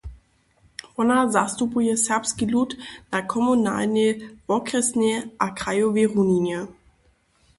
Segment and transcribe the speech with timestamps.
[0.95, 2.69] Wona zastupuje serbski lud
[3.11, 4.11] na komunalnej,
[4.47, 6.59] wokrjesnej a krajowej runinje.